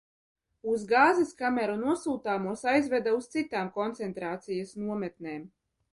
Uz 0.75 0.85
gāzes 0.91 1.33
kameru 1.41 1.75
nosūtāmos 1.83 2.65
aizveda 2.73 3.15
uz 3.19 3.27
citām 3.35 3.69
koncentrācijas 3.79 4.77
nometnēm. 4.87 5.49